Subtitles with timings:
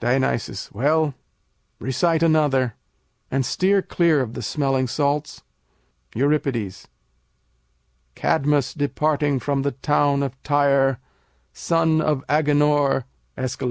[0.00, 0.22] Dion.
[0.72, 1.14] Well,
[1.78, 2.72] recite another,
[3.30, 5.42] and steer clear of the smelling salts.
[6.14, 6.40] Eur.
[8.14, 11.00] Cadmus departing from the town of Tyre,
[11.52, 13.04] Son of Agenor
[13.36, 13.58] Æsch.